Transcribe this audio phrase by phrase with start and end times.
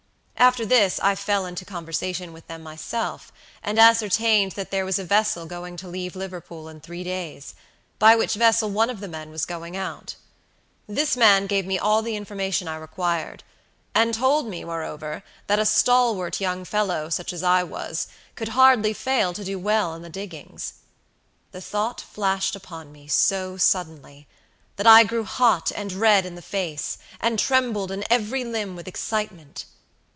[0.37, 5.03] After this I fell into conversation with them myself, and ascertained that there was a
[5.03, 7.53] vessel going to leave Liverpool in three days,
[7.99, 10.15] by which vessel one of the men was going out.
[10.87, 13.43] This man gave me all the information I required,
[13.93, 18.93] and told me, moreover, that a stalwart young fellow, such as I was, could hardly
[18.93, 20.73] fail to do well in the diggings.
[21.51, 24.25] The thought flashed upon me so suddenly,
[24.77, 28.87] that I grew hot and red in the face, and trembled in every limb with
[28.87, 29.65] excitement.